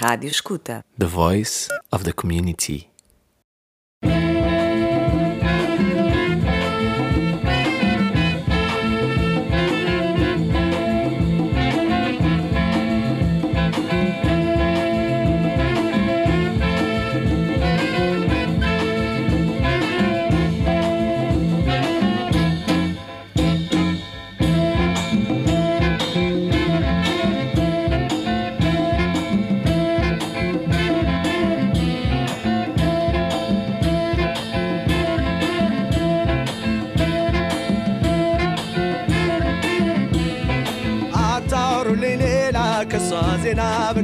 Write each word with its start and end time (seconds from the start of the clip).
Rádio 0.00 0.30
Escuta. 0.30 0.84
The 0.96 1.06
voice 1.06 1.66
of 1.90 2.04
the 2.04 2.12
community. 2.12 2.88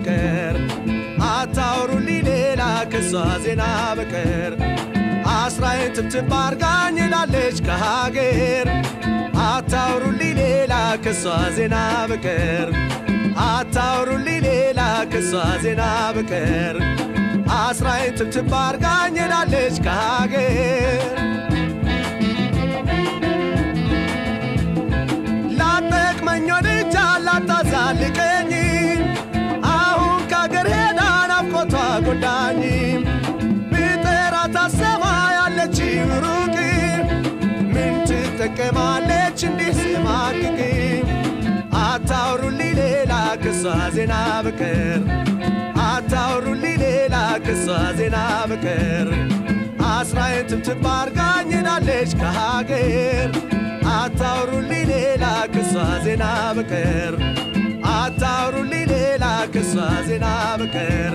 በቀር 0.06 0.56
አታውሩልኝ 1.26 2.18
ሌላ 2.26 2.62
ከሷ 2.92 3.12
ዜና 3.44 3.62
በቀር። 3.98 4.52
አስራዬን 5.34 5.92
ትብትብ 5.96 6.32
አርጋኝ 6.38 6.96
ላለች 7.12 7.58
ከሀገር። 7.66 8.68
አታውሩልኝ 9.46 10.32
ሌላ 10.40 10.74
ከሷ 11.04 11.24
ዜና 11.56 11.76
በቀር። 12.10 12.68
አታውሩልኝ 13.46 14.38
ሌላ 14.46 14.80
ከሷ 15.12 15.32
ዜና 15.64 15.82
በቀር። 16.16 16.78
አስራዬን 17.58 18.14
ትብትብ 18.20 18.52
አርጋኝ 18.60 19.16
ላለች 19.32 19.78
ከሀገር። 19.86 21.00
ላጠቅመኝ 25.58 26.48
ወድጃ 26.54 26.96
ላታዛልቀኝ 27.26 28.52
ናፍቆቷ 31.36 31.74
ጎዳኝ። 32.04 32.60
ብጠራት 33.70 34.56
አሰማ 34.56 35.04
ያለች 35.36 35.78
ሩቅ። 36.24 36.56
ምን 37.72 37.94
ትጠቀማለች? 38.08 39.40
እንዲህ 39.48 39.70
ስማቅቅ 39.80 40.58
አታውሩልኝ 41.84 42.72
ሌላ 42.80 43.12
ከሷ 43.42 43.62
ዜና 43.96 44.14
በቀር። 44.46 45.00
አታውሩልኝ 45.86 46.76
ሌላ 46.84 47.16
ከሷ 47.46 47.66
ዜና 47.98 48.16
በቀር። 48.50 49.08
አስራዬን 49.90 50.46
ትብትብ 50.52 50.86
አርጋኝ 50.94 51.50
ሄዳለች 51.56 52.12
ከሀገር። 52.20 53.30
አታውሩልኝ 53.96 54.84
ሌላ 54.92 55.24
ከሷ 55.54 55.74
ዜና 56.06 56.24
በቀር 56.56 57.14
አታውሩልኝ 57.96 58.84
ሌላ 58.92 59.24
ከሷ 59.54 59.74
ዜና 60.08 60.26
በቀር 60.60 61.14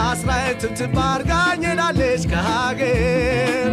አስራዬን 0.00 0.58
ትብትብ 0.62 0.96
አርጋኝ 1.06 1.64
ሄዳለች 1.68 2.24
ከሀገር 2.32 3.70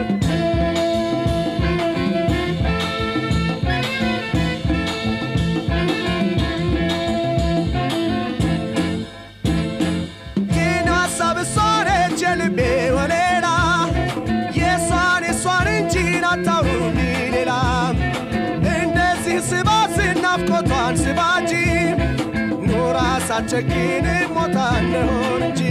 ኖራ 23.34 23.42
ሳትቸግን 23.42 24.06
ሞታ 24.34 24.58
እንደሆን 24.80 25.44
እንጂ 25.46 25.62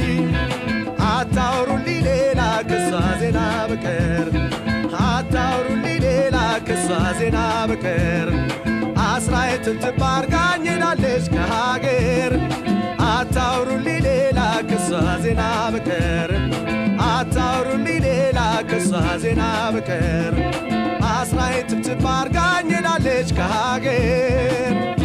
አታውሩልኝ 1.08 1.98
ሌላ 2.06 2.40
ከሷ 2.70 2.88
ዜና 3.20 3.38
በቀር። 3.70 4.28
አታውሩልኝ 5.06 5.98
ሌላ 6.04 6.36
ከሷ 6.68 6.88
ዜና 7.18 7.38
በቀር። 7.70 8.28
አርጋኝ 10.08 10.64
ሄዳለች 10.70 11.26
ከሀገር። 11.34 12.34
አታውሩልኝ 13.08 14.00
ሌላ 14.08 14.40
ከሷ 14.70 14.90
ዜና 15.24 15.42
በቀር። 15.74 16.32
አታውሩልኝ 17.10 18.00
ሌላ 18.06 18.40
ከሷ 18.72 18.90
ዜና 19.24 19.44
በቀር። 19.76 20.34
አርጋኝ 22.14 22.70
ሄዳለች 22.76 23.30
ከሀገር 23.38 25.01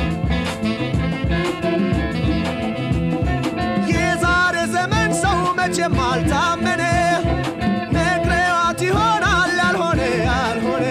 መቼም 5.70 5.96
አልታመነ 6.02 6.84
ነግሬዋት 7.96 8.82
ይሆናል 8.86 9.50
ያልሆነ 9.58 10.00
ያልሆነ 10.20 10.86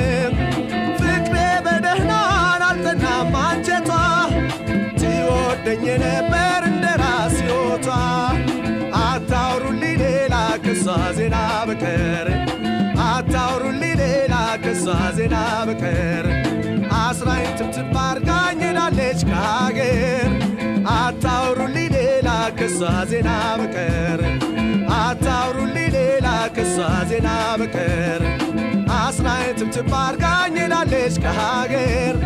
ፍቅሬ 0.98 1.36
በደህናን 1.66 2.62
አልጠናም 2.66 3.30
አንጀቷ። 3.40 3.88
ትወደኝ 5.00 5.84
ነበር 6.04 6.66
እንደ 6.70 6.84
ራስ 7.02 7.36
ሕይወቷ። 7.40 7.88
አታውሩልኝ 9.02 9.96
ሌላ 10.02 10.34
ከሷ 10.66 10.84
ዜና 11.18 11.38
በቀር። 11.70 12.28
አታውሩልኝ 13.08 13.94
ሌላ 14.02 14.34
ከሷ 14.66 14.86
ዜና 15.18 15.38
በቀር። 15.70 16.28
አስራዬን 17.00 17.56
ትብትብ 17.60 17.96
አርጋኝ 18.04 18.60
ሄዳለች 18.66 19.22
ከሀገር። 19.30 20.30
ሌላ 22.18 22.28
ከሷ 22.58 22.78
ዜና 23.10 23.30
በቀር 23.58 24.20
አታውሩልኝ 24.98 25.88
ሌላ 25.96 26.26
ክሷ 26.56 26.76
ዜና 27.10 27.28
በቀር 27.60 28.22
አስናየትም 28.98 29.70
ትባርካኝ 29.76 30.56
ላለች 30.72 31.16
ከሀገር። 31.24 32.16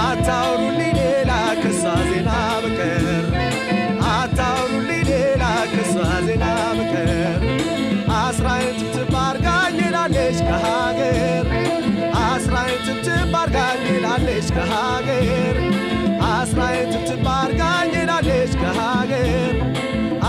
አታውሩልኝ 0.00 0.92
ሌላ 1.00 1.32
ክሷ 1.62 1.82
ዜና 2.10 2.30
በቀር 2.64 3.06
አታውሩልኝ 4.12 5.02
ሌላ 5.10 5.44
ክሷ 5.72 5.94
ዜና 6.26 6.46
በቀር 6.78 7.42
አስራየትም 8.20 8.88
ትባርካኝ 8.96 9.78
ላለች 9.94 10.38
ከሀገር። 10.48 11.46
አስራየትም 12.24 12.98
ትባርካኝ 13.06 13.84
ላለች 14.04 14.48
ከሀገር። 14.56 15.56
አስራየትም 16.32 17.02
ትባርካኝ 17.10 17.92
ላለች 18.10 18.52
ከሀገር። 18.62 19.54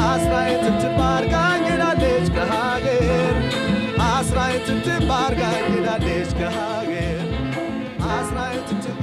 አስራየትም 0.03 0.75
ትባርካኝ 0.83 1.60
አርጋኝ 5.30 5.64
ሄዳለች 5.72 6.30
ከሀገር 6.38 7.20
አስራዬን 8.10 8.62
ትብትብ 8.68 8.96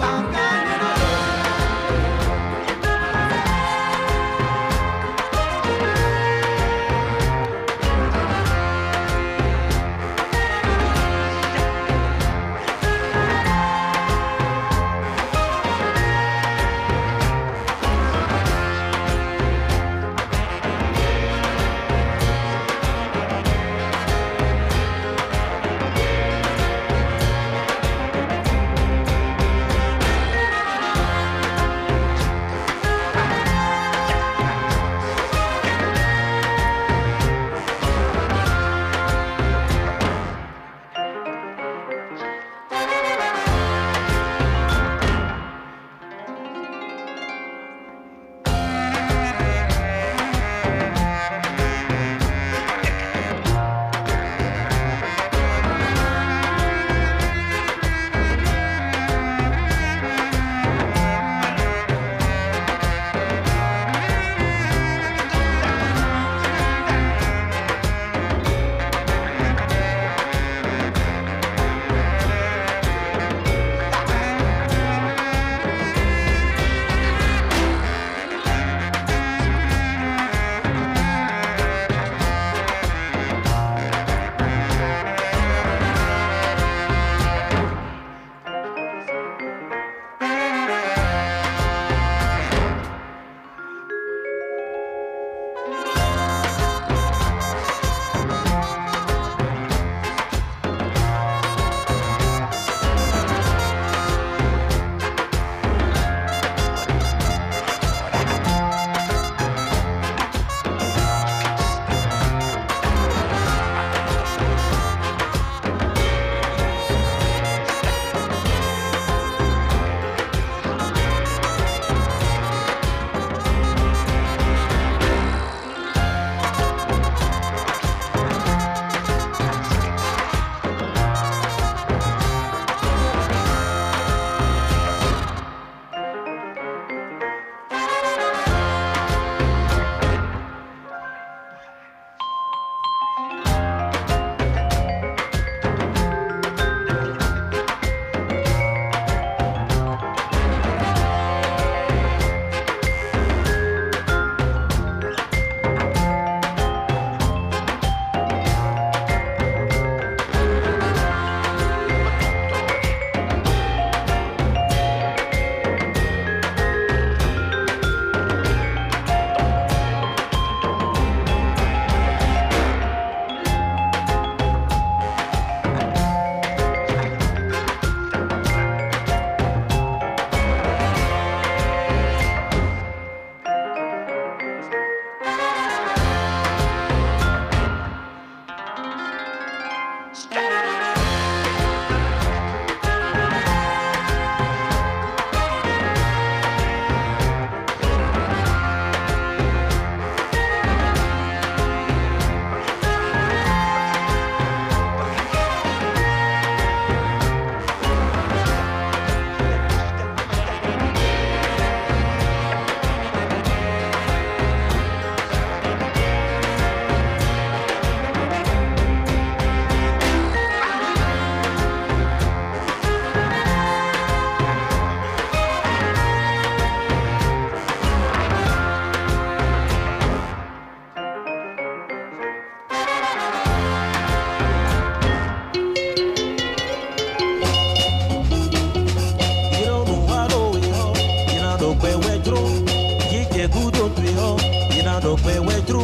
tɔgbɛ 245.08 245.34
wɛdro 245.46 245.82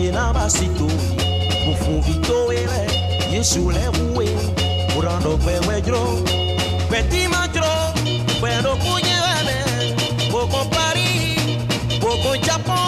yena 0.00 0.24
basito 0.36 0.86
mufuvito 1.64 2.36
yɛlɛ 2.56 2.80
yesu 3.34 3.60
lɛ 3.76 3.84
muwe 3.96 4.26
wura 4.94 5.14
tɔgbɛ 5.24 5.54
wɛdro 5.66 6.02
pɛtima 6.90 7.42
dro 7.54 7.72
gbɛdokunyɛ 8.38 9.16
wɛmɛ 9.26 9.56
gbogbo 10.30 10.60
pari 10.74 11.08
gbogbo 12.00 12.30
japon. 12.46 12.85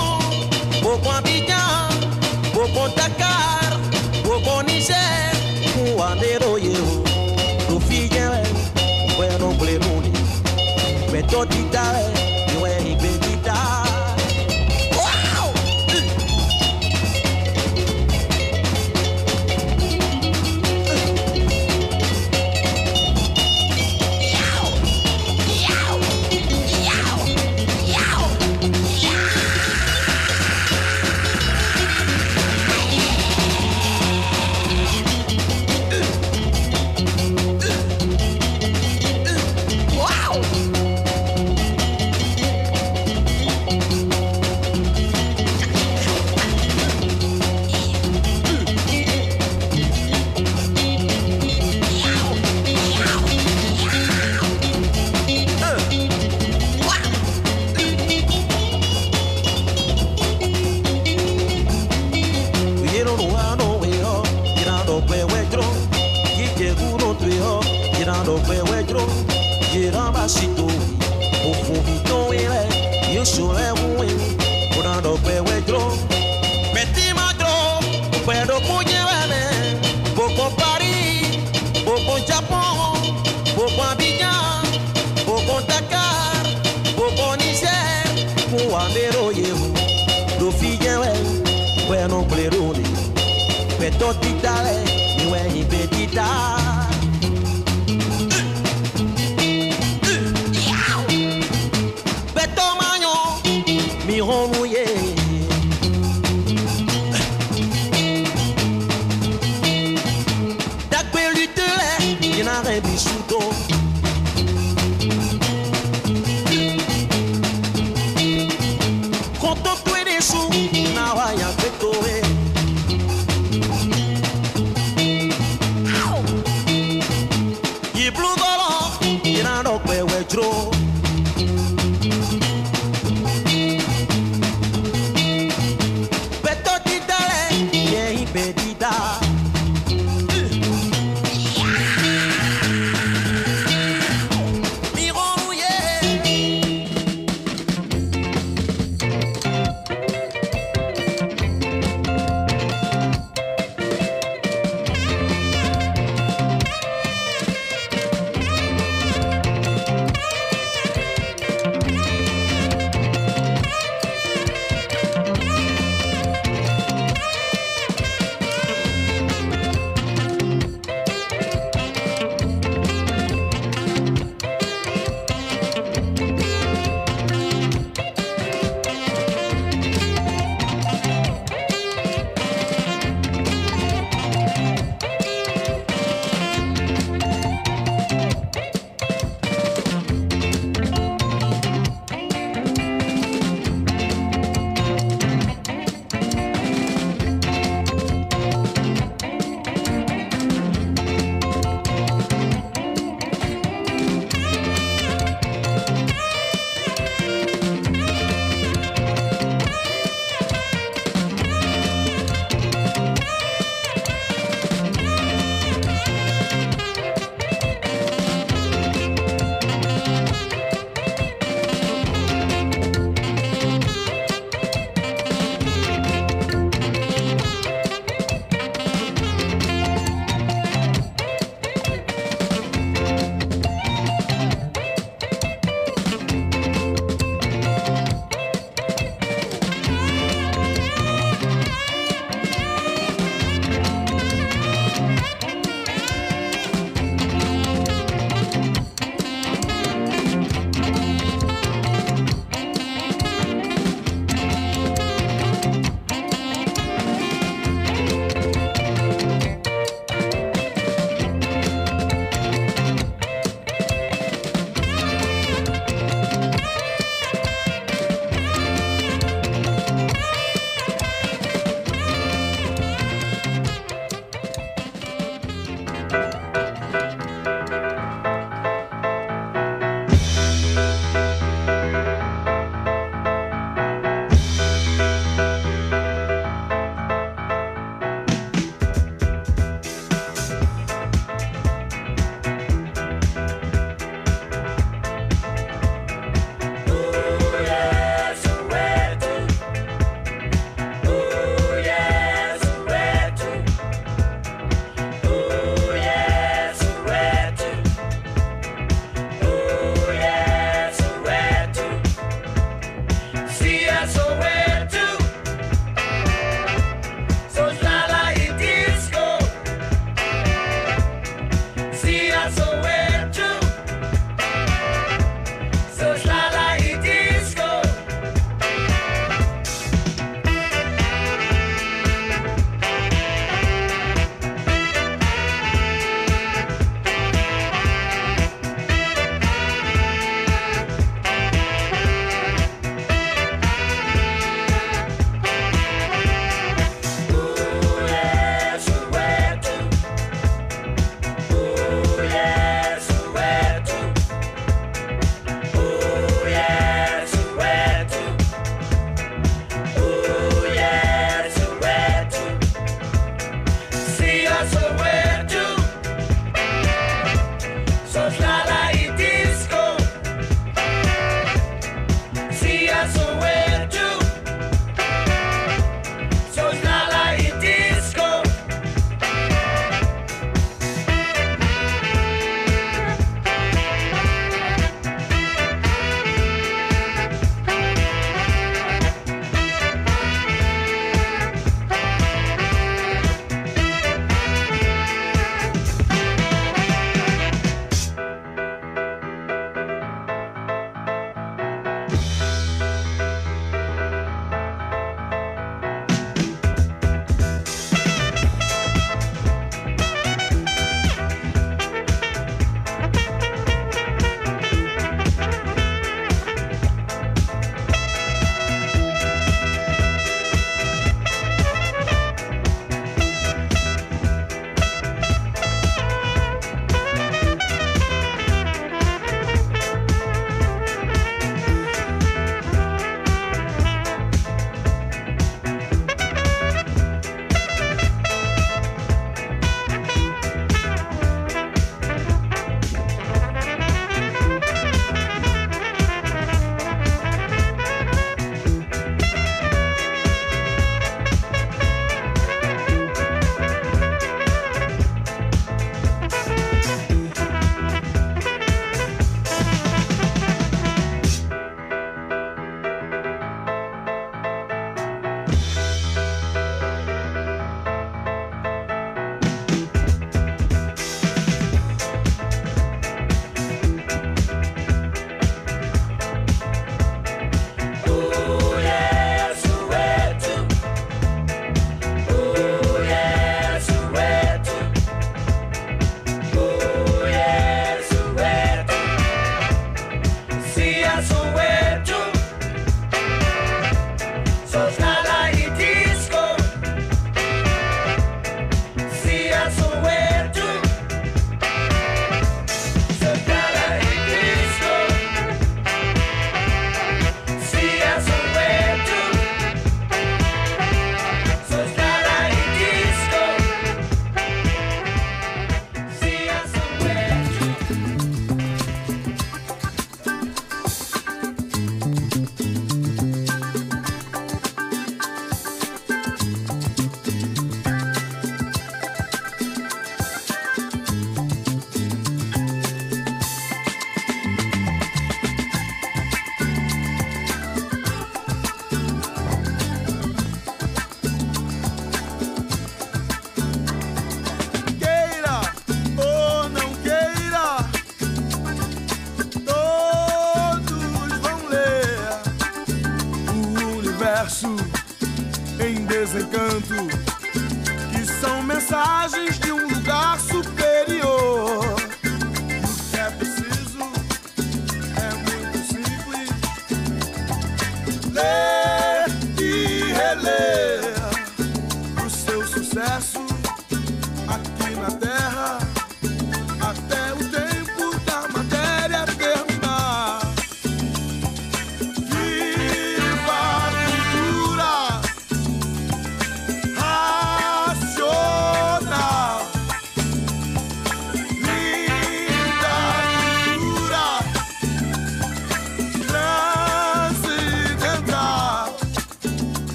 tó 94.00 94.12
dídá 94.23 94.55
rẹ̀ 94.64 94.81
ìwẹ̀ 95.23 95.45
ìgbé 95.61 95.81
dídá. 95.93 96.58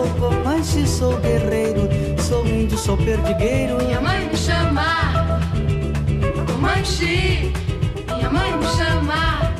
sou 0.00 0.08
comanche, 0.14 0.86
sou 0.86 1.16
guerreiro, 1.18 1.88
sou 2.18 2.46
índio, 2.46 2.78
sou 2.78 2.96
perdigueiro. 2.96 3.76
Minha 3.76 4.00
mãe 4.00 4.28
me 4.28 4.36
chama 4.36 4.86
Comanche, 6.46 7.52
minha 8.06 8.30
mãe 8.30 8.56
me 8.56 8.66
chama 8.66 9.52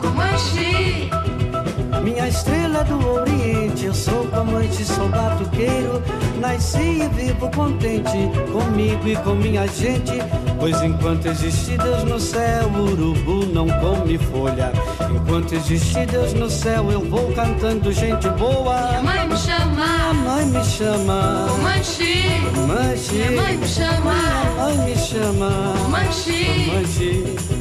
Comanche. 0.00 1.10
Minha 2.02 2.28
estrela 2.28 2.84
do 2.84 3.06
Oriente, 3.06 3.86
eu 3.86 3.94
sou 3.94 4.26
Comanche 4.28 4.84
sou 4.84 5.08
batuqueiro. 5.08 6.02
Nasci 6.40 7.02
e 7.02 7.08
vivo 7.08 7.50
contente, 7.50 8.30
comigo 8.50 9.08
e 9.08 9.16
com 9.16 9.34
minha 9.34 9.66
gente. 9.66 10.22
Pois 10.58 10.82
enquanto 10.82 11.26
existe 11.26 11.76
Deus 11.76 12.04
no 12.04 12.18
céu, 12.18 12.68
o 12.68 12.90
urubu 12.92 13.46
não 13.46 13.66
come 13.80 14.18
folha. 14.18 14.72
Enquanto 15.14 15.54
existe 15.54 16.04
Deus 16.06 16.32
no 16.34 16.50
céu, 16.50 16.90
eu 16.90 17.00
vou 17.00 17.32
cantando 17.32 17.92
gente 17.92 18.28
boa. 18.30 18.88
Minha 18.88 19.02
mãe 19.02 19.28
me 19.28 19.36
chama, 19.36 19.74
minha 19.74 20.14
mãe 20.14 20.46
me 20.46 20.64
chama, 20.64 21.46
O 21.52 21.58
mãe 21.62 21.82
o 22.56 22.66
mãe 22.66 22.96
minha 23.12 23.42
mãe 23.42 23.56
me 23.56 23.68
chama, 23.68 24.12
minha 24.12 24.50
mãe 24.56 24.76
me 24.84 24.96
chama, 24.96 25.50
mãe 25.88 26.12
Xi, 26.12 26.70
mãe 26.72 27.57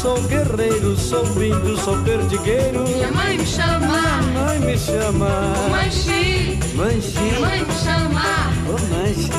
sou 0.00 0.20
guerreiro, 0.22 0.96
sou 0.96 1.24
índio, 1.42 1.76
sou 1.78 1.96
perdigueiro. 2.02 2.82
Minha 2.82 3.10
mãe 3.10 3.36
me 3.38 3.46
chama, 3.46 4.00
Minha 4.22 4.44
mãe 4.44 4.58
me 4.60 4.78
chama. 4.78 5.28
o 5.66 5.70
manchi. 5.70 6.58
Manchi, 6.74 7.18
Minha 7.20 7.40
mãe 7.40 7.64
me 7.64 7.74
chama, 7.74 8.22
oh 8.68 8.94
manchi. 8.94 9.30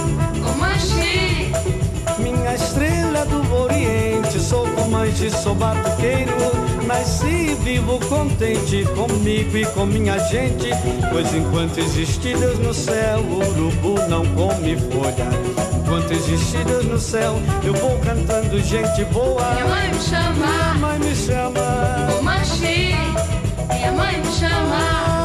o 0.43 0.57
manchi. 0.57 1.51
Minha 2.21 2.55
estrela 2.55 3.25
do 3.25 3.53
Oriente, 3.55 4.39
sou 4.39 4.67
comanche, 4.69 5.29
sou 5.29 5.55
batuqueiro. 5.55 6.31
Nasci 6.85 7.53
vivo 7.63 7.99
contente 8.07 8.85
comigo 8.95 9.57
e 9.57 9.65
com 9.67 9.85
minha 9.85 10.17
gente. 10.29 10.69
Pois 11.11 11.33
enquanto 11.33 11.77
existir 11.79 12.37
Deus 12.37 12.59
no 12.59 12.73
céu, 12.73 13.19
o 13.19 13.39
urubu 13.39 13.99
não 14.09 14.25
come 14.33 14.77
folha. 14.77 15.66
Existir 15.95 16.65
Deus 16.65 16.86
no 16.86 17.00
céu, 17.00 17.39
eu 17.63 17.73
vou 17.73 17.97
cantando 18.00 18.60
gente 18.62 19.06
boa. 19.06 19.41
Minha 19.54 19.65
mãe 19.67 19.88
me 19.89 20.00
chama, 20.02 20.34
Minha 20.36 20.73
mãe 20.76 21.00
me 21.00 21.15
chama. 21.15 22.19
o 22.19 22.23
manchi. 22.23 22.95
Minha 23.69 23.91
mãe 23.93 24.17
me 24.19 24.32
chama, 24.34 25.16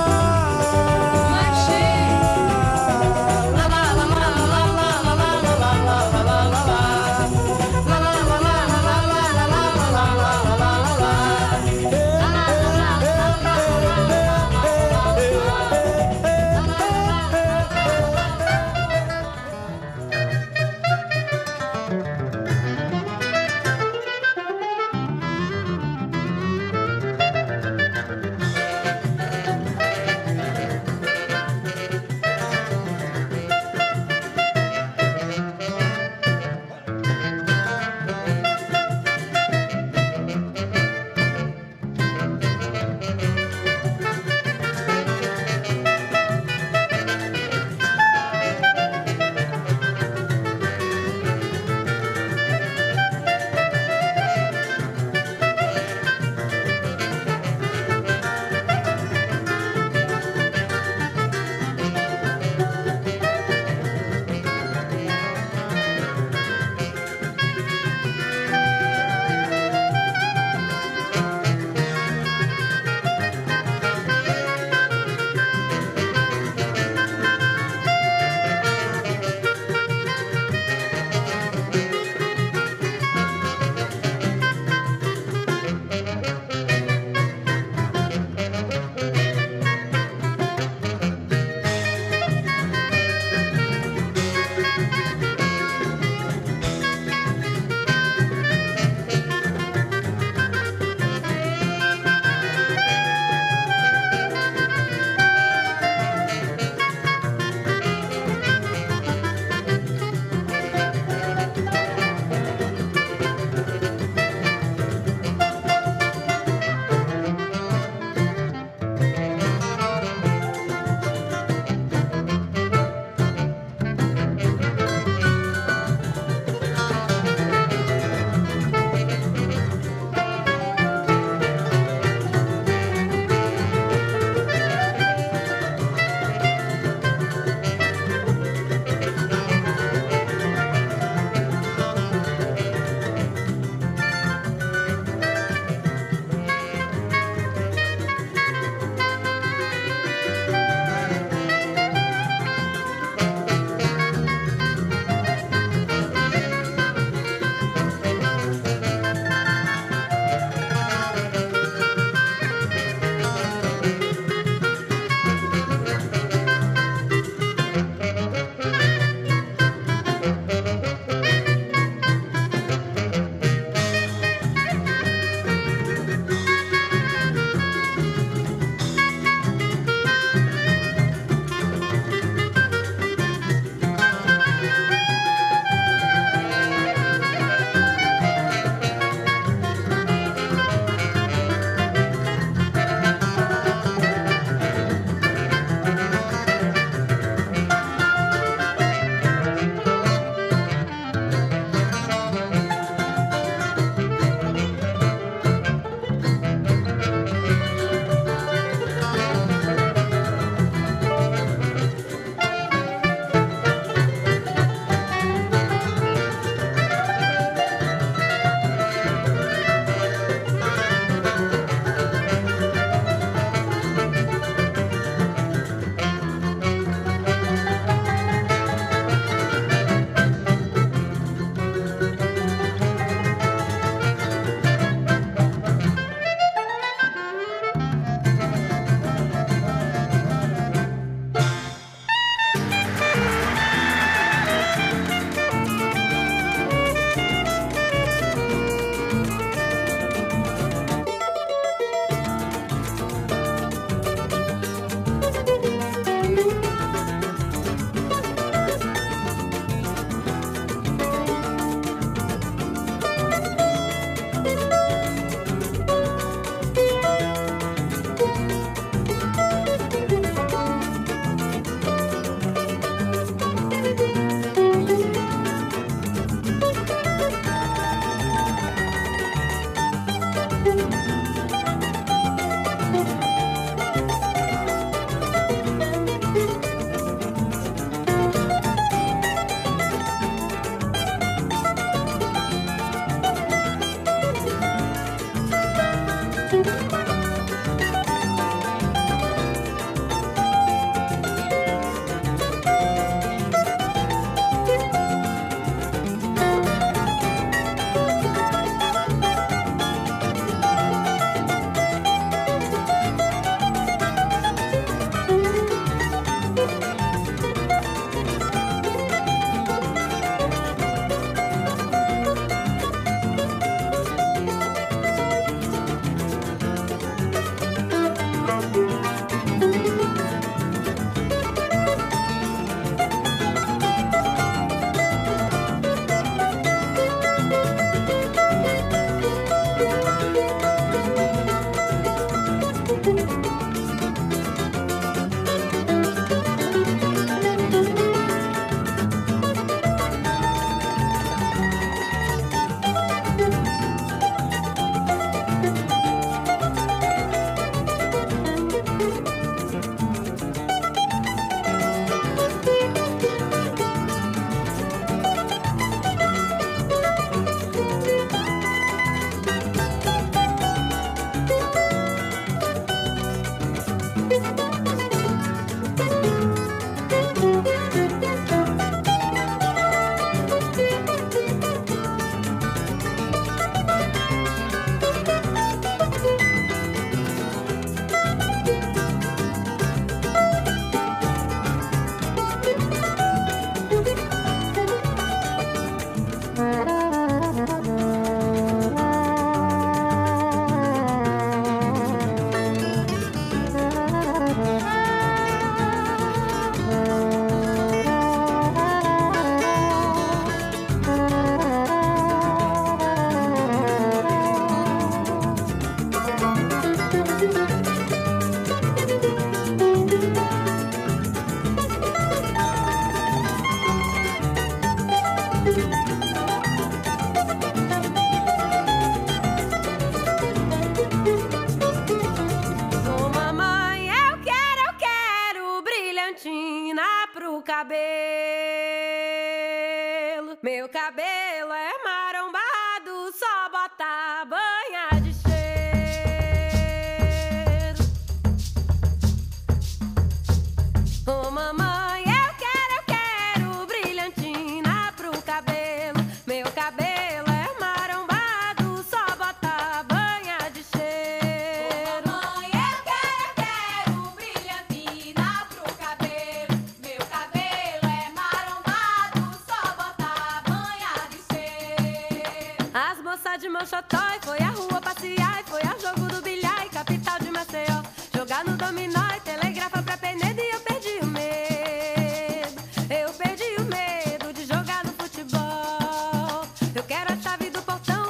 chave 487.63 487.71
do 487.71 487.83
portão 487.83 488.22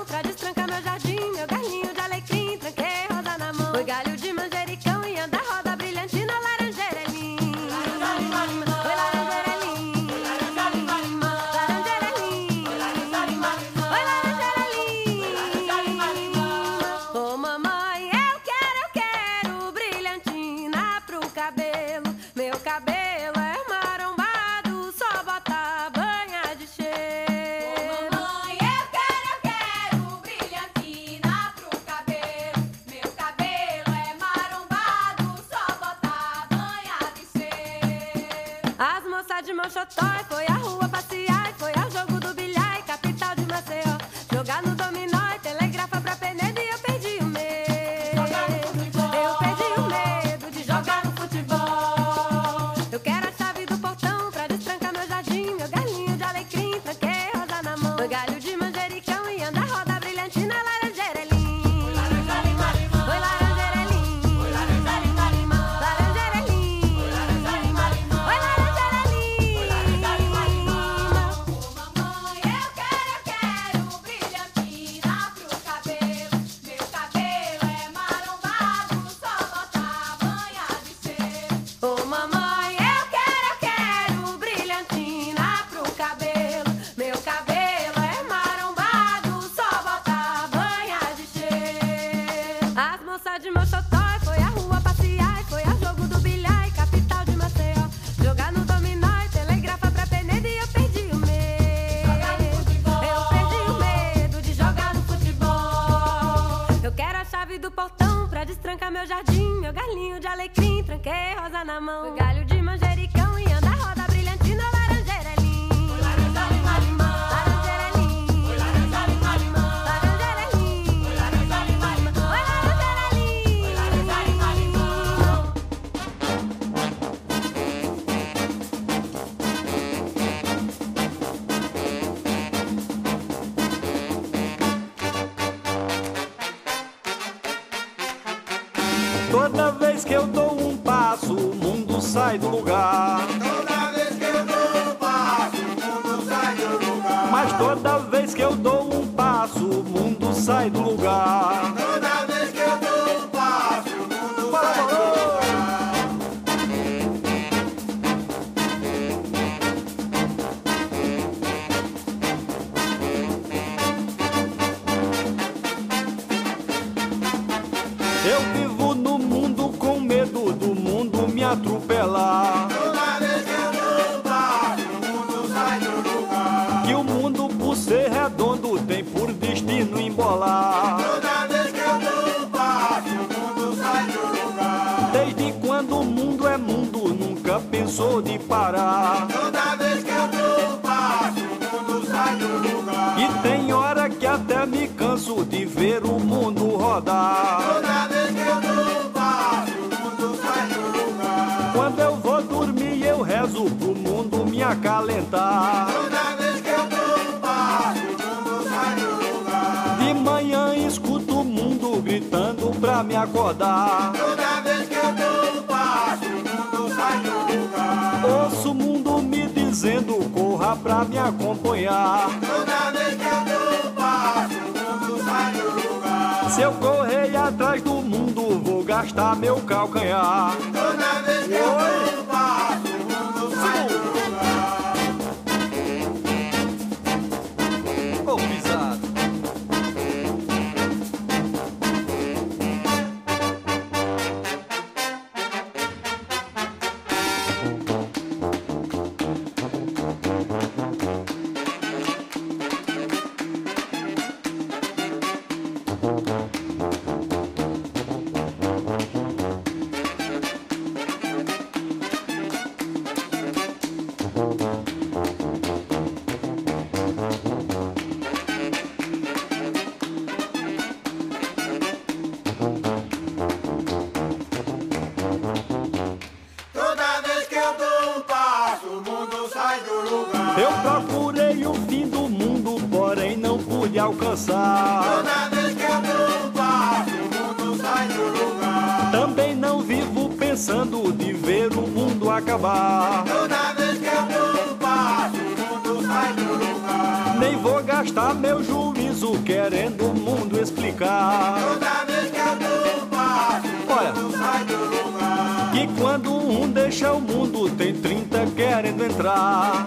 um 306.92 306.94
deixa 306.94 307.12
o 307.12 307.20
mundo, 307.20 307.70
tem 307.70 307.94
30 307.94 308.46
querendo 308.54 309.02
entrar. 309.04 309.86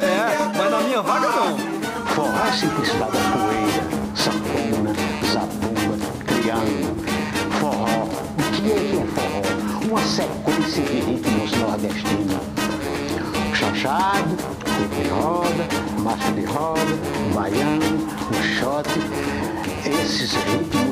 É, 0.00 0.56
mas 0.56 0.70
na 0.70 0.80
minha 0.82 1.02
vaga 1.02 1.28
não. 1.28 1.58
Forró 2.14 2.46
é 2.46 2.52
simplicidade 2.52 3.10
da 3.10 3.18
poeira, 3.32 3.82
sanfona, 4.14 4.92
zabumba, 5.32 5.96
triângulo. 6.26 6.96
Forró, 7.58 8.04
o 8.04 8.52
que 8.52 8.70
é 8.70 8.76
que 8.76 8.96
é 8.96 9.06
forró? 9.06 9.42
Uma 9.90 10.00
sequência 10.02 10.82
de 10.84 11.00
ritmos 11.00 11.50
nordestinos. 11.58 12.36
Chachado, 13.52 14.36
corpo 14.64 15.02
de 15.02 15.08
roda, 15.08 15.66
marcha 16.04 16.32
de 16.32 16.44
roda, 16.44 16.80
baiano, 17.34 18.06
o 18.30 18.42
shot. 18.44 18.88
Esses 19.84 20.34
ritmos 20.34 20.83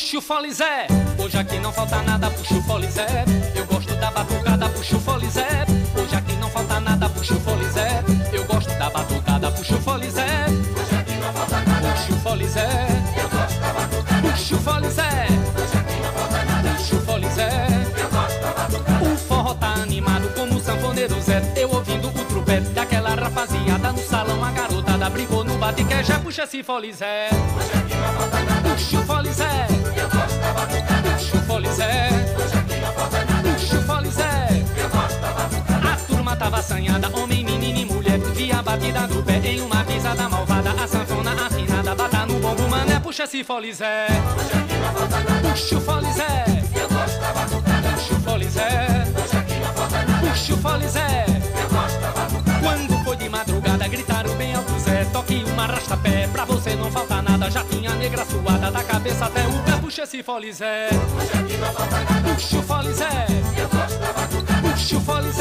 Puxa 0.00 0.16
o 0.16 0.22
fole 0.22 0.50
Zé, 0.50 0.86
hoje 1.18 1.36
aqui 1.36 1.58
não 1.58 1.70
falta 1.70 2.02
nada, 2.02 2.30
puxa 2.30 2.54
o 2.54 2.62
fole 2.62 2.90
Zé. 2.90 3.06
Eu 3.54 3.66
gosto 3.66 3.94
da 3.96 4.10
batucada, 4.10 4.66
puxa 4.70 4.96
o 4.96 5.00
fole 5.00 5.28
Zé. 5.28 5.66
Hoje 5.94 6.16
aqui 6.16 6.32
não 6.36 6.48
falta 6.48 6.80
nada, 6.80 7.08
puxa 7.10 7.34
o 7.34 7.40
fole 7.40 7.68
Zé. 7.68 8.02
Eu 8.32 8.44
gosto 8.46 8.70
da 8.78 8.88
batucada, 8.88 9.50
puxa 9.52 9.76
o 9.76 9.80
fole 9.82 10.10
Zé. 10.10 10.46
Hoje 10.48 10.96
aqui 10.96 11.16
não 11.16 11.32
falta 11.34 11.60
nada, 11.60 11.92
puxa 11.92 12.12
o 12.14 12.16
fole 12.16 12.48
Zé. 12.48 12.88
Eu 13.14 13.28
gosto 13.28 13.60
da 13.60 13.72
batucada, 13.74 14.30
puxa 14.30 14.54
o 14.54 14.58
fole 14.58 14.90
Zé. 14.90 15.26
Hoje 15.54 15.78
aqui 15.78 16.00
não 16.00 16.12
falta 16.12 16.44
nada, 16.44 16.70
puxa 16.70 16.96
o 16.96 17.00
fole 17.02 17.28
Zé. 17.28 17.66
Eu 17.98 18.10
gosto 18.10 18.40
da 18.40 18.52
batucada. 18.52 19.04
O 19.04 19.16
forró 19.18 19.54
tá 19.54 19.74
animado 19.74 20.34
como 20.34 20.56
o 20.56 20.60
sanfoneiro 20.60 21.20
Zé. 21.20 21.42
Eu 21.54 21.70
ouvindo 21.70 22.08
o 22.08 22.24
trupete 22.24 22.70
daquela 22.70 23.14
rapaziada 23.14 23.92
no 23.92 24.02
salão, 24.02 24.42
a 24.42 24.50
garotada 24.50 25.10
brigou 25.10 25.44
no 25.44 25.58
bate 25.58 25.84
que 25.84 26.02
já 26.02 26.18
puxa 26.18 26.44
esse 26.44 26.62
fole 26.62 26.90
Zé. 26.90 27.28
Hoje 27.54 27.78
aqui 27.78 27.94
não 27.94 28.14
falta 28.14 28.40
nada, 28.40 28.70
puxa 28.70 28.98
o 28.98 29.02
fole 29.04 29.32
Zé. 29.32 29.79
Eu 30.00 30.08
gosto 30.08 30.38
da 30.40 30.52
batucada, 30.52 31.10
puxa. 31.10 31.36
Hoje 31.52 32.58
aqui 32.58 32.76
não 32.80 32.92
falta 32.94 33.24
nada, 33.24 33.52
puxa. 33.52 33.76
Eu 33.76 34.88
gosto 34.88 35.20
da 35.20 35.30
batucada. 35.32 35.92
A 35.92 35.96
turma 36.06 36.36
tava 36.36 36.58
assanhada, 36.58 37.10
homem, 37.16 37.44
menino 37.44 37.78
e 37.78 37.84
mulher. 37.84 38.18
Via 38.34 38.58
a 38.58 38.62
batida 38.62 39.06
do 39.06 39.22
pé 39.22 39.40
em 39.44 39.60
uma 39.60 39.84
pisada 39.84 40.28
malvada. 40.28 40.70
A 40.70 40.86
sanfona 40.88 41.32
afinada, 41.46 41.94
bata 41.94 42.26
no 42.26 42.40
bombo, 42.40 42.68
mané, 42.68 42.98
puxa 43.00 43.24
esse 43.24 43.44
fole 43.44 43.72
Zé. 43.74 44.06
Hoje 44.38 44.52
aqui 44.58 44.76
não 44.78 44.92
falta 44.94 45.20
nada, 45.20 45.48
puxa 45.50 45.76
o 45.76 45.80
fole 45.80 46.12
Zé. 46.12 46.44
Eu 46.74 46.88
gosto 46.88 47.20
da 47.20 47.32
batucada, 47.32 47.88
puxa 47.90 48.14
o 48.14 48.20
fole 48.20 48.48
Zé. 48.48 49.04
Hoje 49.22 49.36
aqui 49.36 49.54
não 49.60 49.72
falta 49.74 49.98
nada, 50.06 50.28
puxa 50.28 50.54
o 50.54 50.56
fole 50.56 50.88
Zé. 50.88 51.26
Eu 51.28 51.68
gosto 51.68 52.00
da 52.00 52.10
batucada. 52.10 52.60
Quando 52.62 53.04
foi 53.04 53.16
de 53.16 53.28
madrugada, 53.28 53.88
gritaram 53.88 54.34
bem 54.36 54.54
alto. 54.54 54.79
Toque 55.12 55.42
uma 55.44 55.66
rasta-pé, 55.66 56.28
pra 56.28 56.44
você 56.44 56.76
não 56.76 56.90
falta 56.90 57.20
nada. 57.20 57.50
Já 57.50 57.64
tinha 57.64 57.94
negra 57.94 58.24
suada, 58.24 58.70
da 58.70 58.84
cabeça 58.84 59.26
até 59.26 59.46
o 59.46 59.62
pé. 59.64 59.72
Puxa 59.80 60.02
esse 60.04 60.22
fole 60.22 60.52
Zé. 60.52 60.88
Hoje 60.88 61.30
aqui 61.38 61.56
não 61.56 61.72
falta 61.72 61.98
nada, 61.98 62.34
puxa 62.34 62.58
o 62.58 62.62
fole 62.62 62.92
Zé. 62.92 63.26
Eu 63.56 63.68
gosto 63.68 63.98
da 63.98 64.12
batucada, 64.12 64.68
puxa 64.68 64.96
o 64.96 65.00
fole 65.00 65.32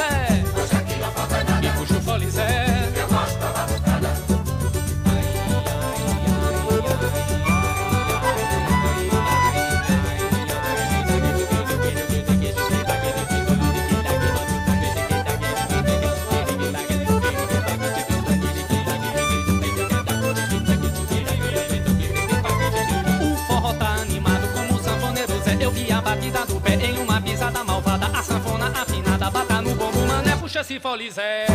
Puxa 30.59 30.73
esse 30.73 30.79
fole 30.81 31.09
Zé. 31.09 31.45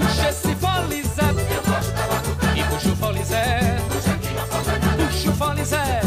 Puxa 0.00 0.28
esse 0.28 0.54
fole 0.56 1.02
Zé. 1.04 2.58
E 2.58 2.64
puxa 2.64 2.88
o 2.88 2.96
fole 2.96 3.24
Zé. 3.24 3.78
Puxa 4.96 5.30
o 5.30 5.32
fole 5.36 5.64
Zé. 5.64 6.00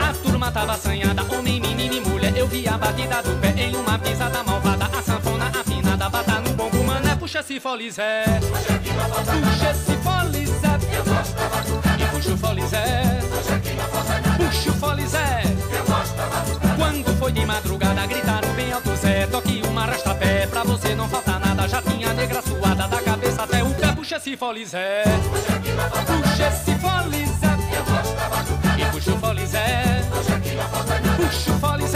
A 0.00 0.14
turma 0.14 0.50
tava 0.50 0.72
assanhada, 0.72 1.22
homem, 1.24 1.60
menino 1.60 1.92
e 1.92 2.00
mulher. 2.00 2.34
Eu 2.34 2.48
vi 2.48 2.66
a 2.66 2.78
batida 2.78 3.22
do 3.22 3.38
pé 3.38 3.52
em 3.58 3.76
uma 3.76 3.98
pisada 3.98 4.42
malvada. 4.42 4.86
A 4.86 5.02
sanfona 5.02 5.52
afinada, 5.60 6.08
bata 6.08 6.40
no 6.40 6.50
bombo, 6.54 6.82
mané. 6.84 7.14
Puxa 7.16 7.40
esse 7.40 7.60
fole 7.60 7.90
Zé. 7.90 8.24
Puxa 8.24 9.70
esse 9.70 9.95
você 20.66 20.94
não 20.94 21.08
falta 21.08 21.38
nada. 21.38 21.68
Já 21.68 21.80
tinha 21.80 22.12
negra 22.12 22.42
suada, 22.42 22.88
da 22.88 23.00
cabeça 23.02 23.42
até 23.42 23.62
o 23.62 23.70
pé. 23.74 23.92
Puxa 23.92 24.16
esse 24.16 24.36
fole 24.36 24.66
Zé. 24.66 25.04
Puxa 26.06 26.48
esse 26.48 26.74
fole 26.78 27.26
Zé. 27.26 28.80
E 28.80 28.84
puxa 28.92 29.12
o 29.12 29.18
fole 29.18 29.46
Zé. 29.46 30.02
Puxa 31.16 31.52
o 31.52 31.58
fole 31.58 31.86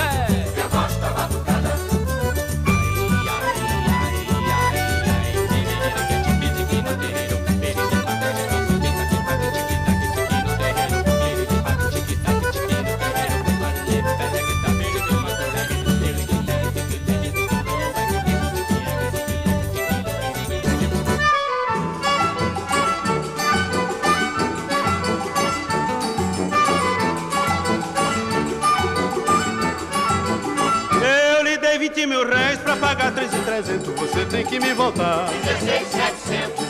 pagar 32.91 33.13
3,300. 33.13 33.95
Você 33.95 34.25
tem 34.27 34.45
que 34.45 34.59
me 34.59 34.75
voltar. 34.75 35.29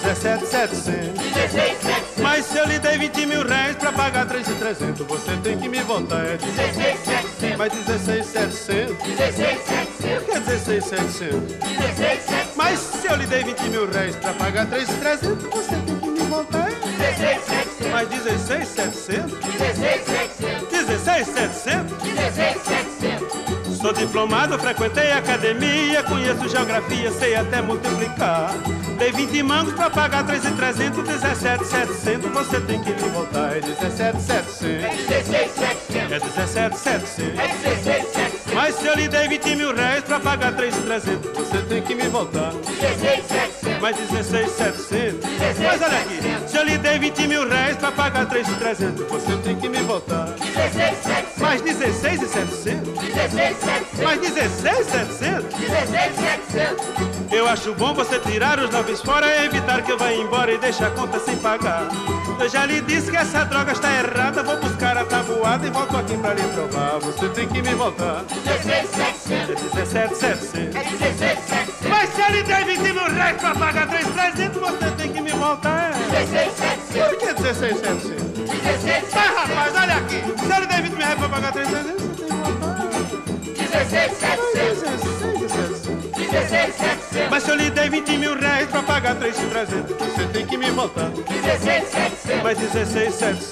17,700. 0.03 1.19
Mas 2.19 2.45
se 2.45 2.59
eu 2.59 2.67
lhe 2.67 2.79
dei 2.79 2.99
20 2.99 3.27
mil 3.27 3.43
réis 3.47 3.75
pra 3.77 3.91
pagar 3.91 4.27
3,300, 4.27 5.07
você 5.07 5.35
tem 5.39 5.59
que 5.59 5.67
me 5.69 5.81
voltar. 5.83 6.27
É 6.27 6.37
16,700. 6.37 7.57
Mas 7.57 7.73
16,700. 7.73 8.97
Por 8.99 10.25
que 10.25 10.41
16,700? 10.41 11.57
Mas 12.55 12.79
se 12.79 13.07
eu 13.07 13.17
lhe 13.17 13.27
dei 13.27 13.45
20 13.45 13.63
mil 13.71 13.91
réis 13.91 14.15
pra 14.17 14.35
pagar 14.35 14.67
3,300, 14.67 15.43
você 15.45 15.77
tem 15.87 15.99
que 15.99 16.11
me 16.11 16.21
voltar. 16.21 16.69
É 16.71 17.89
Mas 17.91 18.09
16,700? 18.09 19.39
16,700? 20.71 22.90
Sou 23.81 23.95
diplomado, 23.95 24.59
frequentei 24.59 25.11
academia, 25.11 26.03
conheço 26.03 26.47
geografia, 26.51 27.11
sei 27.13 27.35
até 27.35 27.63
multiplicar. 27.63 28.53
Dei 28.99 29.11
20 29.11 29.43
mangos 29.43 29.73
pra 29.73 29.89
pagar 29.89 30.23
3,300, 30.27 31.03
17,700, 31.03 32.31
você 32.31 32.61
tem 32.61 32.79
que 32.83 32.91
me 32.91 33.09
voltar. 33.09 33.57
É 33.57 33.61
17,700. 33.61 34.85
É 36.11 36.19
17,700. 36.19 37.41
Mas 38.53 38.75
se 38.75 38.87
eu 38.87 38.95
lhe 38.95 39.09
dei 39.09 39.29
20 39.29 39.57
mil 39.57 39.75
réis 39.75 40.05
pra 40.05 40.21
pagar 40.21 40.53
3,300, 40.53 41.31
você 41.33 41.63
tem 41.63 41.81
que 41.83 41.95
me 41.95 42.07
voltar. 42.09 42.53
Mas 43.81 43.97
16,700. 43.97 45.25
Mas 45.59 45.81
olha 45.81 45.99
aqui, 45.99 46.21
se 46.47 46.57
eu 46.59 46.65
lhe 46.65 46.77
dei 46.77 46.99
20 46.99 47.27
mil 47.27 47.49
réis 47.49 47.79
pra 47.79 47.91
pagar 47.93 48.27
3,300, 48.27 49.07
você 49.09 49.37
tem 49.39 49.57
que 49.57 49.71
me 49.71 49.79
voltar. 49.79 50.35
16700. 50.69 51.39
Mais 51.39 51.63
16 51.63 52.23
e 52.23 52.29
700? 52.29 53.01
16700. 53.01 54.01
Mais 54.03 54.21
16 54.21 54.87
700? 54.87 55.57
16700. 55.59 57.33
Eu 57.33 57.49
acho 57.49 57.75
bom 57.75 57.95
você 57.95 58.19
tirar 58.19 58.59
os 58.59 58.71
noves 58.71 59.01
fora 59.01 59.27
e 59.27 59.47
evitar 59.47 59.83
que 59.83 59.93
eu 59.93 59.99
vá 59.99 60.13
embora 60.13 60.53
e 60.53 60.59
deixe 60.59 60.85
a 60.85 60.91
conta 60.91 61.19
sem 61.21 61.37
pagar. 61.37 61.89
Eu 62.39 62.49
já 62.49 62.67
lhe 62.67 62.81
disse 62.81 63.11
que 63.11 63.17
essa 63.17 63.45
droga 63.45 63.73
está 63.73 63.93
errada, 63.93 64.43
vou 64.43 64.57
buscar 64.59 64.97
a 64.97 65.05
tabuada 65.05 65.67
e 65.67 65.71
volto 65.71 65.97
aqui 65.97 66.17
pra 66.17 66.35
lhe 66.35 66.43
provar. 66.43 66.99
Você 67.01 67.29
tem 67.29 67.49
que 67.49 67.63
me 67.63 67.75
voltar. 67.75 68.25
16700. 68.29 69.51
É 69.51 69.55
17 69.55 70.17
700. 70.17 70.75
É 70.75 70.85
16700. 70.85 71.89
Mas 71.89 72.11
se 72.11 72.23
ele 72.23 72.43
der 72.43 72.65
20 72.65 72.81
mil 72.81 73.11
reais 73.13 73.37
pra 73.37 73.55
pagar 73.55 73.89
3 73.89 74.07
300, 74.07 74.61
você 74.61 74.91
tem 74.93 75.13
que 75.13 75.21
me 75.21 75.31
voltar. 75.33 75.93
16700. 76.11 76.80
Por 76.93 77.17
que 77.19 77.33
16 77.35 77.79
700? 77.79 78.03
16700. 78.03 79.15
Mas 79.15 79.35
rapaz, 79.35 79.73
olha 79.77 79.97
aqui. 79.97 80.23
Se 80.47 80.53
ele 80.57 80.67
der 80.67 80.83
20 80.83 80.93
mil 80.93 80.99
reais 80.99 81.19
pra 81.19 81.29
pagar 81.29 81.53
3 81.53 81.69
300, 81.69 82.03
você 82.03 82.27
tem 82.27 82.37
que. 82.37 82.51
16700. 83.71 84.81
16 86.31 86.75
700. 86.75 87.11
16700. 87.11 87.31
Mas 87.31 87.43
se 87.43 87.51
eu 87.51 87.55
lhe 87.57 87.71
der 87.71 87.91
20 87.91 88.17
mil 88.19 88.35
reais 88.39 88.69
pra 88.69 88.83
pagar 88.83 89.15
3 89.17 89.37
300, 89.37 89.97
você 89.97 90.27
tem 90.33 90.47
que 90.47 90.57
me 90.57 90.71
voltar. 90.71 91.11
16700. 91.29 92.43
Mas 92.43 92.59
16 92.59 93.15
700. 93.15 93.45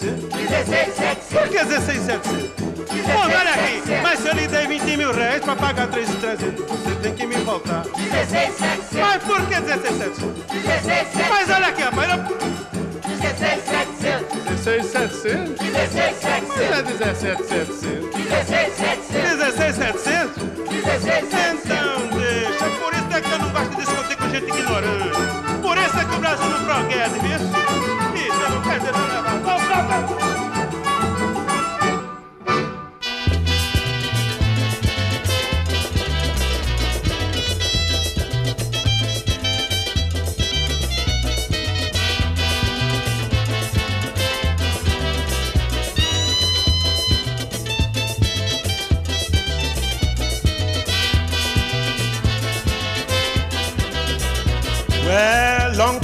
16700. 0.49 1.25
Por 1.31 1.49
que 1.49 1.65
16 1.65 2.03
700? 2.03 2.69
Bom, 3.09 3.21
olha 3.25 3.55
aqui. 3.55 3.83
Mas 4.03 4.19
se 4.21 4.29
eu 4.29 4.35
lhe 4.35 4.49
der 4.49 4.67
20 4.69 4.97
mil 4.97 5.13
reais 5.13 5.41
pra 5.43 5.57
pagar 5.57 5.87
3 5.89 6.09
300, 6.09 6.65
você 6.67 6.95
tem 7.03 7.15
que 7.15 7.27
me 7.27 7.37
voltar. 7.37 7.85
16700. 7.85 9.01
Mas 9.01 9.23
por 9.23 9.41
que 9.47 9.61
16 9.61 9.97
700? 9.97 10.19
16700. 10.19 11.29
Mas 11.31 11.51
olha 11.51 11.67
aqui, 11.69 11.83
rapaz. 11.83 12.11
eu- 12.11 12.78
16700. 13.19 14.39
16 14.45 14.87
700? 14.87 15.59
16700. 15.59 16.49
Mas 16.49 16.79
é 16.79 16.83
17 16.83 17.45
700. 17.45 17.81
16700. 17.81 19.09
16 19.39 19.77
700? 19.77 20.35
16700. 20.69 21.65
Então 21.65 22.19
deixa. 22.19 22.65
Por 22.79 22.93
isso 22.95 23.17
é 23.17 23.21
que 23.21 23.31
eu 23.31 23.39
não 23.39 23.51
gosto 23.51 23.71
de 23.71 23.77
discutir 23.77 24.17
com 24.17 24.29
gente 24.29 24.49
ignorante. 24.49 25.19
Por 25.63 25.77
isso 25.79 25.99
é 25.99 26.05
que 26.05 26.15
o 26.15 26.19
Brasil 26.19 26.47
não 26.47 26.65
progrede, 26.65 27.19
viu? 27.21 27.37
Isso, 27.37 28.43
eu 28.43 28.51
não 28.51 28.63
quero 28.63 28.81
dizer 28.81 28.93
nada. 28.93 29.29
Vamos, 29.29 29.69
vamos, 29.69 30.11
vamos. 30.11 30.58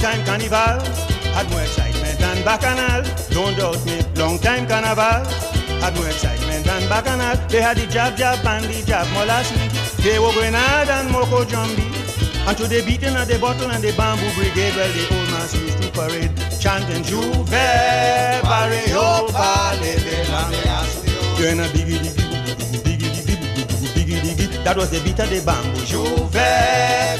Time 0.05 0.23
carnival 0.23 0.77
had 1.33 1.49
more 1.49 1.61
excitement 1.61 2.19
than 2.19 2.37
bacchanal. 2.45 3.01
Don't 3.31 3.57
doubt 3.57 3.83
me. 3.87 3.97
Long 4.21 4.37
time 4.37 4.67
carnival 4.67 5.25
had 5.81 5.95
more 5.95 6.05
excitement 6.05 6.63
than 6.63 6.87
bacchanal. 6.87 7.35
They 7.49 7.59
had 7.59 7.77
the 7.77 7.87
jab 7.87 8.15
jab 8.15 8.45
and 8.45 8.65
the 8.65 8.85
jab 8.85 9.07
molasses. 9.13 9.57
They 10.05 10.19
were 10.19 10.31
grenade 10.33 10.89
and 10.97 11.09
moko 11.09 11.43
jambi. 11.51 11.89
And 12.47 12.55
to 12.57 12.67
the 12.67 12.83
beating 12.85 13.15
of 13.15 13.27
the 13.27 13.39
bottle 13.39 13.71
and 13.71 13.83
the 13.83 13.93
bamboo 13.97 14.29
brigade, 14.37 14.75
well, 14.77 14.91
the 14.93 15.03
old 15.15 15.27
man 15.33 15.47
used 15.65 15.81
to 15.81 15.89
parade, 15.97 16.33
chanting 16.61 17.01
Juve 17.01 17.49
Barrio 18.45 19.25
Pale 19.33 19.93
de 20.05 20.17
la 20.29 20.41
Measuyo. 20.53 21.37
Doing 21.37 21.59
a 21.61 21.67
biggie 21.73 21.97
diggy, 22.05 22.23
biggie 22.85 23.09
diggy, 23.25 23.35
biggie 23.95 24.21
diggy. 24.21 24.63
That 24.65 24.77
was 24.77 24.91
the 24.91 24.99
beat 25.01 25.17
of 25.17 25.31
the 25.31 25.41
bamboo. 25.41 25.83
Juve 25.89 27.14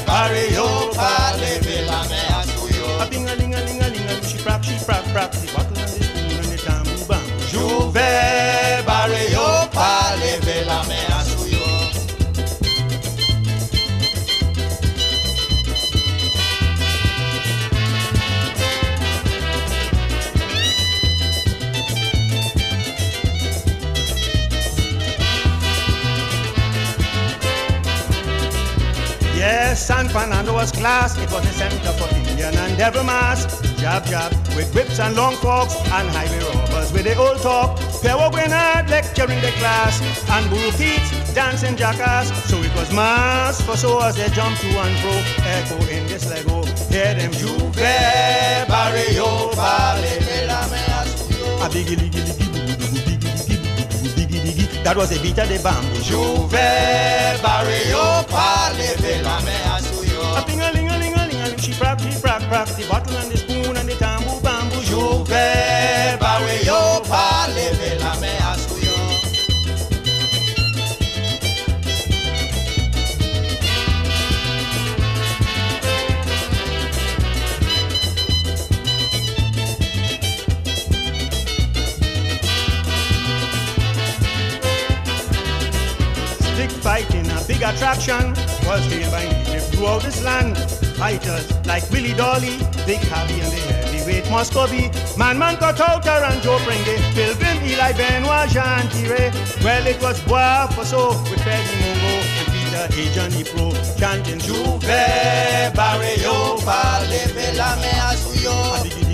Fernando 30.66 30.80
class. 30.80 31.16
It 31.18 31.30
was 31.30 31.42
the 31.42 31.52
center 31.52 31.92
for 31.92 32.08
Indian 32.14 32.54
and 32.56 32.78
devil 32.78 33.04
mask. 33.04 33.48
Jab 33.76 34.04
jab 34.06 34.32
with 34.54 34.72
whips 34.74 34.98
and 34.98 35.14
long 35.16 35.34
forks 35.36 35.74
and 35.76 36.08
highway 36.10 36.38
robbers 36.54 36.92
with 36.92 37.04
the 37.04 37.16
old 37.16 37.40
talk. 37.40 37.78
Pewo 38.02 38.30
Grenard 38.32 38.88
lecturing 38.90 39.40
the 39.40 39.52
class 39.58 40.00
and 40.30 40.48
bull 40.50 40.70
feet 40.72 41.02
dancing 41.34 41.76
jackass. 41.76 42.28
So 42.48 42.58
it 42.62 42.74
was 42.74 42.92
mass 42.92 43.60
for 43.60 43.76
so 43.76 44.00
as 44.00 44.16
they 44.16 44.28
jump 44.30 44.58
to 44.58 44.66
and 44.66 44.98
fro. 45.00 45.12
Echo 45.44 45.76
in 45.90 46.06
this 46.06 46.28
Lego. 46.28 46.64
Hear 46.90 47.14
them 47.14 47.32
Juve 47.32 47.74
Barrio 48.68 49.50
Vale 49.54 50.18
de 50.20 50.46
A. 50.46 50.66
That 54.84 54.96
was 54.96 55.10
the 55.10 55.18
beat 55.20 55.38
of 55.38 55.48
the 55.48 55.58
bamboo. 55.58 56.00
Juve 56.00 56.50
Barrio 57.42 58.24
de 59.02 59.22
la 59.22 59.40
Mea 59.40 59.65
rocks, 62.56 62.74
the 62.76 62.88
bottle 62.88 63.16
and 63.18 63.30
the 63.30 63.36
spoon 63.36 63.76
and 63.76 63.88
the 63.88 63.94
tambu 63.94 64.42
bamboo. 64.42 64.80
Eh, 64.80 64.90
yo 64.90 65.24
pe 65.24 65.46
we 66.44 66.54
yo 66.64 67.00
pa 67.10 67.46
leve 67.54 67.90
la 68.02 68.12
me 68.20 68.32
asku 68.50 68.76
yo. 68.86 68.96
Stick 86.54 86.70
fighting, 86.86 87.28
a 87.30 87.40
big 87.46 87.62
attraction 87.62 88.24
was 88.66 88.82
the 88.88 89.02
invite 89.02 89.62
throughout 89.72 90.02
this 90.02 90.22
land. 90.24 90.85
Fighters 90.96 91.44
like 91.66 91.88
Willie 91.90 92.14
Dolly, 92.14 92.56
Big 92.86 93.00
Habby 93.12 93.40
and 93.40 93.52
the 93.52 93.60
heavyweight 93.68 94.30
Muscovy, 94.30 94.90
Man 95.18 95.38
Man 95.38 95.56
Kotautar 95.56 96.22
and 96.30 96.40
Joe 96.42 96.58
Prenge, 96.64 96.96
Pilgrim, 97.14 97.58
Eli 97.64 97.92
Benoit, 97.92 98.48
Jean 98.48 98.88
Tiré. 98.88 99.30
Well, 99.62 99.86
it 99.86 100.00
was 100.00 100.18
Bois 100.22 100.66
Fosso 100.68 101.10
with 101.30 101.42
Freddie 101.42 101.76
Mungo 101.82 102.12
and 102.40 102.48
Peter 102.52 102.84
A. 102.96 103.14
Johnny 103.14 103.44
Pro, 103.44 103.72
chanting 103.98 104.38
Juve 104.40 104.80
Barrio 105.74 106.56
Vale 106.64 107.20
Bella 107.34 107.76
ah, 107.76 108.82
diggy. 108.82 109.06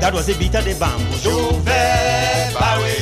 That 0.00 0.12
was 0.14 0.26
the 0.26 0.34
beat 0.34 0.54
of 0.54 0.64
the 0.64 0.74
bamboo. 0.78 1.16
Juve 1.18 1.64
Barrio 2.54 2.97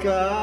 God. 0.00 0.39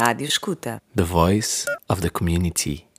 Rádio 0.00 0.26
Escuta. 0.26 0.80
The 0.96 1.02
voice 1.04 1.66
of 1.86 2.00
the 2.00 2.08
community. 2.08 2.89